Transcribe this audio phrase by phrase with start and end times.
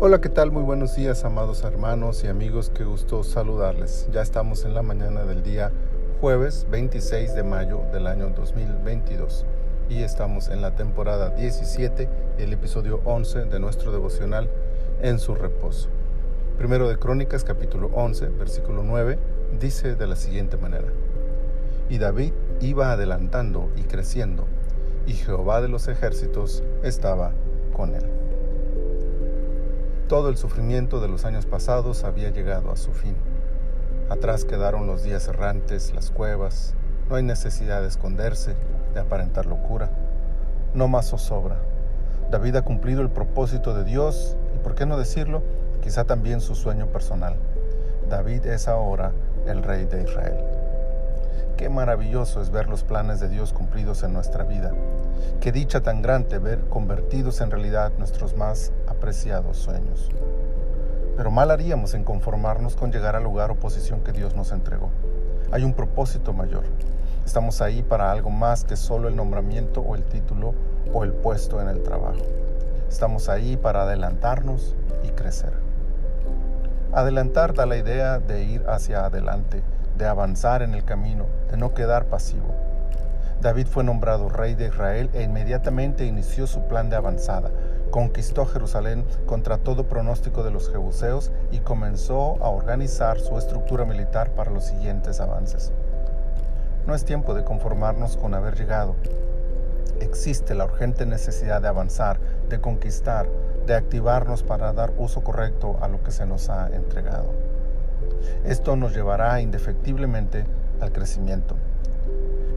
[0.00, 0.52] Hola, ¿qué tal?
[0.52, 2.70] Muy buenos días, amados hermanos y amigos.
[2.70, 4.08] Qué gusto saludarles.
[4.10, 5.70] Ya estamos en la mañana del día
[6.22, 9.44] jueves 26 de mayo del año 2022
[9.90, 12.08] y estamos en la temporada 17
[12.38, 14.48] el episodio 11 de nuestro devocional
[15.02, 15.88] En su reposo.
[16.56, 19.18] Primero de Crónicas, capítulo 11, versículo 9,
[19.60, 20.88] dice de la siguiente manera:
[21.90, 24.46] Y David iba adelantando y creciendo,
[25.06, 27.32] y Jehová de los ejércitos estaba
[27.76, 28.04] con él.
[30.08, 33.16] Todo el sufrimiento de los años pasados había llegado a su fin.
[34.10, 36.74] Atrás quedaron los días errantes, las cuevas.
[37.08, 38.54] No hay necesidad de esconderse,
[38.92, 39.90] de aparentar locura.
[40.74, 41.56] No más zozobra.
[42.30, 45.42] David ha cumplido el propósito de Dios y, por qué no decirlo,
[45.82, 47.36] quizá también su sueño personal.
[48.08, 49.12] David es ahora
[49.46, 50.63] el rey de Israel.
[51.56, 54.72] Qué maravilloso es ver los planes de Dios cumplidos en nuestra vida.
[55.40, 60.10] Qué dicha tan grande ver convertidos en realidad nuestros más apreciados sueños.
[61.16, 64.90] Pero mal haríamos en conformarnos con llegar al lugar o posición que Dios nos entregó.
[65.52, 66.64] Hay un propósito mayor.
[67.24, 70.54] Estamos ahí para algo más que solo el nombramiento o el título
[70.92, 72.22] o el puesto en el trabajo.
[72.88, 75.52] Estamos ahí para adelantarnos y crecer.
[76.92, 79.62] Adelantar da la idea de ir hacia adelante,
[79.96, 82.54] de avanzar en el camino, de no quedar pasivo.
[83.40, 87.50] David fue nombrado rey de Israel e inmediatamente inició su plan de avanzada.
[87.90, 94.30] Conquistó Jerusalén contra todo pronóstico de los jebuseos y comenzó a organizar su estructura militar
[94.30, 95.72] para los siguientes avances.
[96.86, 98.96] No es tiempo de conformarnos con haber llegado.
[100.00, 103.28] Existe la urgente necesidad de avanzar, de conquistar,
[103.66, 107.53] de activarnos para dar uso correcto a lo que se nos ha entregado.
[108.44, 110.44] Esto nos llevará indefectiblemente
[110.80, 111.56] al crecimiento.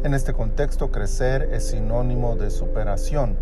[0.04, 3.36] En este contexto, crecer es sinónimo de superación,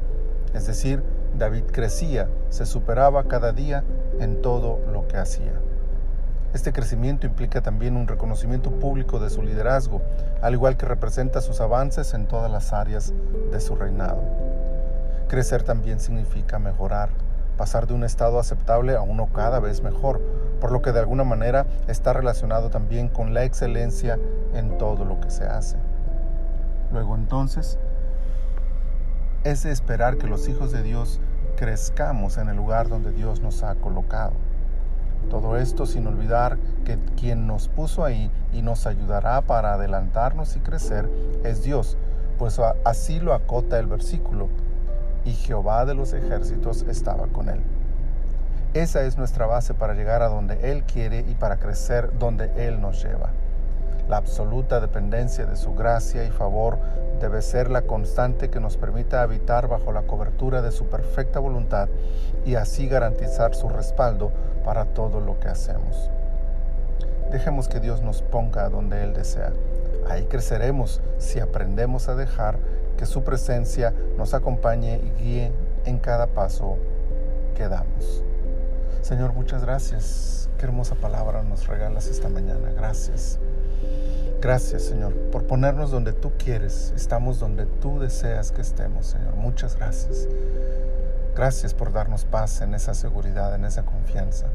[0.53, 1.03] es decir,
[1.37, 3.83] David crecía, se superaba cada día
[4.19, 5.51] en todo lo que hacía.
[6.53, 10.01] Este crecimiento implica también un reconocimiento público de su liderazgo,
[10.41, 13.13] al igual que representa sus avances en todas las áreas
[13.51, 14.21] de su reinado.
[15.27, 17.09] Crecer también significa mejorar,
[17.57, 20.21] pasar de un estado aceptable a uno cada vez mejor,
[20.65, 24.17] por lo que de alguna manera está relacionado también con la excelencia
[24.55, 25.77] en todo lo que se hace.
[26.91, 27.77] Luego entonces,
[29.43, 31.21] es de esperar que los hijos de Dios
[31.55, 34.31] crezcamos en el lugar donde Dios nos ha colocado.
[35.29, 40.61] Todo esto sin olvidar que quien nos puso ahí y nos ayudará para adelantarnos y
[40.61, 41.07] crecer
[41.43, 41.95] es Dios,
[42.39, 44.49] pues así lo acota el versículo
[45.25, 47.61] y Jehová de los ejércitos estaba con él.
[48.75, 52.81] Esa es nuestra base para llegar a donde Él quiere y para crecer donde Él
[52.81, 53.29] nos lleva.
[54.09, 56.77] La absoluta dependencia de su gracia y favor
[57.21, 61.87] debe ser la constante que nos permita habitar bajo la cobertura de su perfecta voluntad
[62.45, 64.33] y así garantizar su respaldo
[64.65, 66.09] para todo lo que hacemos.
[67.31, 69.53] Dejemos que Dios nos ponga donde Él desea.
[70.09, 72.57] Ahí creceremos si aprendemos a dejar
[72.97, 75.51] que su presencia nos acompañe y guíe
[75.85, 76.75] en cada paso
[77.55, 78.25] que damos.
[79.05, 80.49] Señor, muchas gracias.
[80.57, 82.71] Qué hermosa palabra nos regalas esta mañana.
[82.75, 83.37] Gracias.
[84.41, 86.91] Gracias, Señor, por ponernos donde tú quieres.
[86.95, 89.35] Estamos donde tú deseas que estemos, Señor.
[89.35, 90.27] Muchas gracias.
[91.35, 94.47] Gracias por darnos paz en esa seguridad, en esa confianza.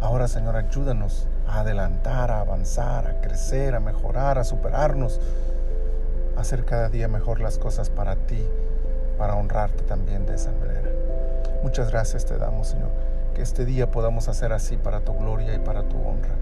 [0.00, 5.20] Ahora, Señor, ayúdanos a adelantar, a avanzar, a crecer, a mejorar, a superarnos
[6.38, 8.42] hacer cada día mejor las cosas para ti,
[9.18, 10.90] para honrarte también de esa manera.
[11.62, 12.88] Muchas gracias te damos, Señor,
[13.34, 16.34] que este día podamos hacer así para tu gloria y para tu honra.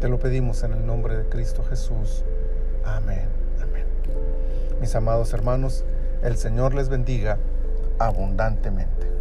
[0.00, 2.24] Te lo pedimos en el nombre de Cristo Jesús.
[2.84, 3.28] Amén.
[4.80, 5.84] Mis amados hermanos,
[6.22, 7.38] el Señor les bendiga
[7.98, 9.13] abundantemente.